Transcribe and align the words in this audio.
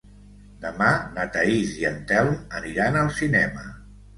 Demà 0.63 0.87
na 1.17 1.27
Thaís 1.35 1.75
i 1.83 1.87
en 1.91 2.01
Telm 2.13 2.35
aniran 2.61 3.01
al 3.05 3.13
cinema. 3.23 3.71